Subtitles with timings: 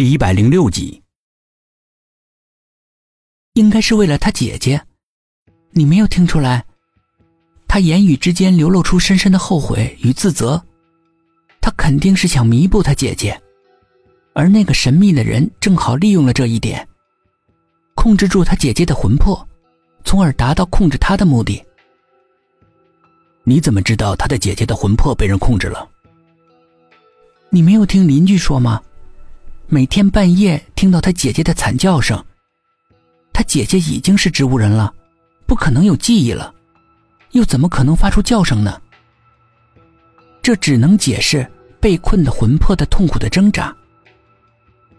[0.00, 1.02] 第一百零六集，
[3.52, 4.80] 应该是为了他姐姐，
[5.72, 6.64] 你没有听出来？
[7.68, 10.64] 他言语之间流露出深深的后悔与自责，
[11.60, 13.38] 他肯定是想弥补他姐姐，
[14.32, 16.88] 而那个神秘的人正好利用了这一点，
[17.94, 19.46] 控制住他姐姐的魂魄，
[20.02, 21.62] 从而达到控制他的目的。
[23.44, 25.86] 你怎么知道他的姐姐的魂魄被人控制了？
[27.50, 28.80] 你没有听邻居说吗？
[29.72, 32.20] 每天半夜听到他姐姐的惨叫声。
[33.32, 34.92] 他姐姐已经是植物人了，
[35.46, 36.52] 不可能有记忆了。
[37.30, 38.82] 又怎么可能发出叫声呢？
[40.42, 43.72] 这只能解释被困的魂魄的痛苦的挣扎。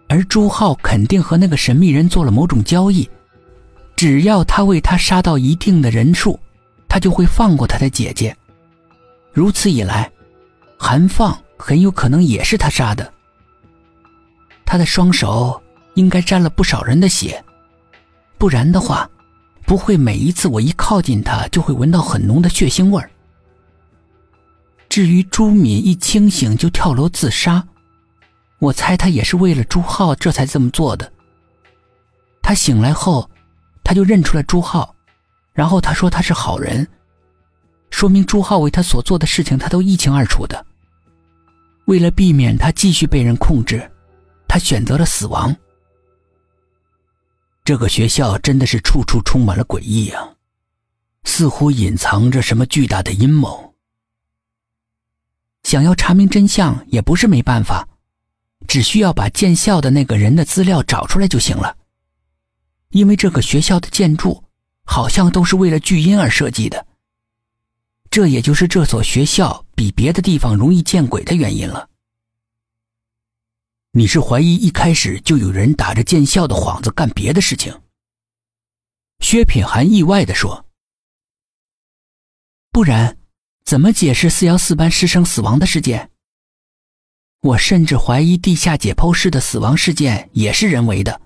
[0.08, 3.10] 而朱浩肯定和那个神秘人做了某种交易，
[3.98, 6.40] 只要他为他杀到一定的人数，
[6.88, 8.34] 他就会放过他的姐姐。
[9.34, 10.10] 如此一来，
[10.78, 13.14] 韩放很有可能也是他杀的。
[14.72, 15.62] 他的双手
[15.96, 17.44] 应该沾了不少人的血，
[18.38, 19.10] 不然的话。
[19.66, 23.12] 不会每一次我一靠近他就会闻到很浓的血腥味儿。
[24.88, 27.62] 至于朱敏一清醒就跳楼自杀，
[28.60, 31.12] 我猜他也是为了朱浩这才这么做的。
[32.42, 33.30] 他醒来后，
[33.84, 34.96] 他就认出了朱浩，
[35.52, 36.88] 然后他说他是好人，
[37.90, 40.66] 说明朱浩为他所做的事情他都一清二楚的。
[41.88, 43.90] 为了避免他继续被人控制，
[44.52, 45.56] 他选择了死亡。
[47.64, 50.36] 这个学校真的是处处充满了诡异啊，
[51.24, 53.74] 似乎隐藏着什么巨大的阴谋。
[55.64, 57.88] 想要查明真相也不是没办法，
[58.68, 61.78] 只需要把建校的那个人的资料找出来就行了。
[62.90, 64.44] 因为这个学校的建筑
[64.84, 66.86] 好像都是为了巨婴而设计的，
[68.10, 71.88] 这也就是这所学校比别的地方容易见鬼的原因了。
[73.94, 77.78] 你是怀疑一开始就有人打着见效的幌子干别的事情？
[79.20, 80.66] 薛品涵意外的说
[82.72, 83.18] ：“不然，
[83.66, 86.10] 怎么解释四幺四班师生死亡的事件？
[87.42, 91.22] 我甚至怀疑地下解剖室的死亡事件也是人为的，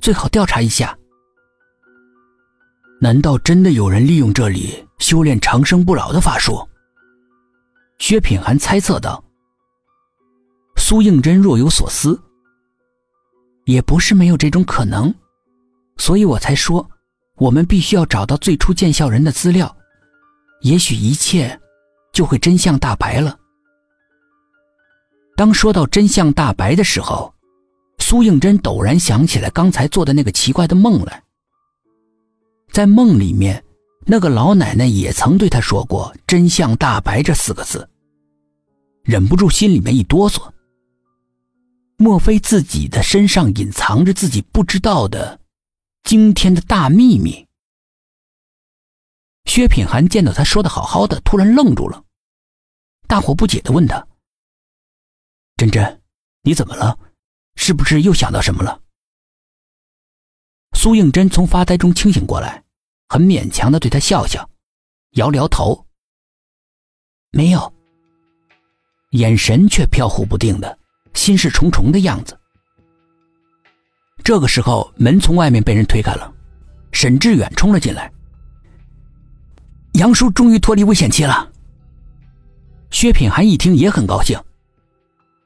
[0.00, 0.98] 最好调查一下。
[3.02, 6.66] 难道真的有人利用这里修炼长生不老的法术？”
[8.00, 9.22] 薛品涵猜测道。
[10.82, 12.20] 苏应真若有所思，
[13.66, 15.14] 也不是没有这种可能，
[15.96, 16.86] 所以我才说，
[17.36, 19.74] 我们必须要找到最初见笑人的资料，
[20.62, 21.58] 也许一切
[22.12, 23.38] 就会真相大白了。
[25.36, 27.32] 当说到真相大白的时候，
[27.98, 31.22] 苏应真陡然想起来刚才做的那个奇怪的梦来，
[32.72, 33.64] 在梦里面，
[34.04, 37.88] 那个老奶奶也曾对他说过“真相大白”这四个字，
[39.04, 40.42] 忍不住心里面一哆嗦。
[42.02, 45.38] 莫非自己的身上隐藏着自己不知道的
[46.02, 47.46] 惊天的大秘密？
[49.44, 52.04] 薛品涵见到他说的好好的，突然愣住了，
[53.06, 54.04] 大惑不解的问他
[55.56, 56.02] ：“真真，
[56.42, 56.98] 你怎么了？
[57.54, 58.82] 是不是又想到什么了？”
[60.76, 62.64] 苏应真从发呆中清醒过来，
[63.10, 64.50] 很勉强的对他笑笑，
[65.10, 65.86] 摇了摇头
[67.30, 67.72] ：“没有。”
[69.14, 70.81] 眼神却飘忽不定的。
[71.14, 72.38] 心事重重的样子。
[74.24, 76.32] 这个时候，门从外面被人推开了，
[76.92, 78.10] 沈志远冲了进来。
[79.94, 81.50] 杨叔终于脱离危险期了。
[82.90, 84.38] 薛品涵一听也很高兴，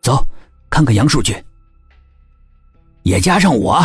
[0.03, 0.25] 走，
[0.69, 1.43] 看看杨叔去。
[3.03, 3.83] 也加上我。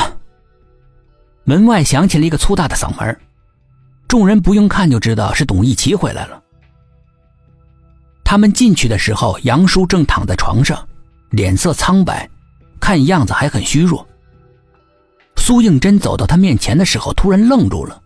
[1.44, 3.20] 门外响起了一个粗大的嗓门，
[4.08, 6.42] 众人不用看就知道是董一奇回来了。
[8.24, 10.88] 他们进去的时候，杨叔正躺在床上。
[11.32, 12.30] 脸色苍白，
[12.80, 14.08] 看样子还很虚弱。
[15.38, 18.02] 苏应真走到他面前的时候，突然愣住了，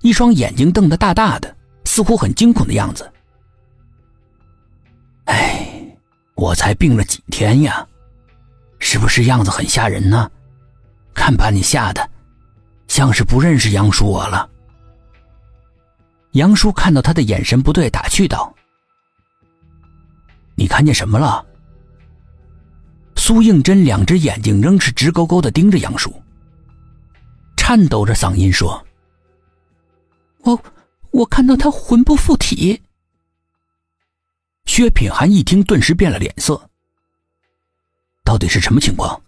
[0.00, 3.10] 一双眼睛瞪得大大的，似乎很惊恐的样子。
[5.26, 5.96] 哎，
[6.34, 7.86] 我才病了几天呀，
[8.78, 10.28] 是不是样子很吓人呢？
[11.14, 12.08] 看把你吓的，
[12.88, 14.48] 像是不认识杨叔我了。
[16.32, 18.54] 杨叔看到他的眼神不对，打趣道
[20.56, 21.44] ：“你看见什么了？”
[23.30, 26.12] 苏应真两只眼睛仍是直勾勾的盯着杨叔，
[27.56, 28.84] 颤抖着嗓音说
[30.42, 30.60] ：“我
[31.12, 32.82] 我看到他魂不附体。”
[34.66, 36.60] 薛品涵一听，顿时变了脸色。
[38.24, 39.22] 到底是什么情况？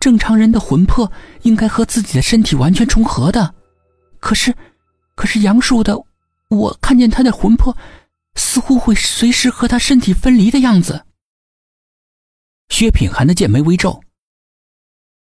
[0.00, 1.12] 正常人的魂魄
[1.42, 3.54] 应该和自己的身体完全重合的，
[4.20, 4.56] 可是，
[5.14, 6.02] 可是杨叔的，
[6.48, 7.76] 我看见他的魂魄
[8.36, 11.04] 似乎会随时和他身体分离的样子。
[12.72, 14.02] 薛品涵的剑眉微皱，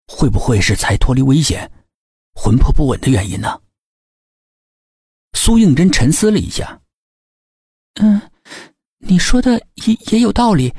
[0.08, 1.70] 会不会是才脱离危险，
[2.34, 3.60] 魂魄不稳的原因呢？
[5.34, 6.80] 苏应真沉思了一下，
[8.00, 8.18] 嗯，
[9.00, 10.74] 你说的也也有道理，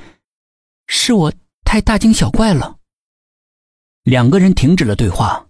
[0.87, 1.31] 是我
[1.63, 2.79] 太大惊小怪了。
[4.01, 5.47] 两个人停止了对话，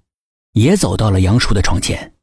[0.51, 2.13] 也走到了杨叔的床前。